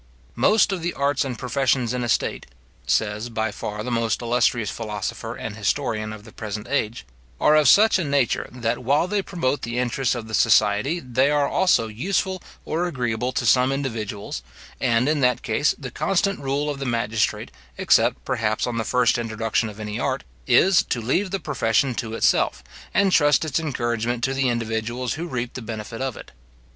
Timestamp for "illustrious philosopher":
4.23-5.35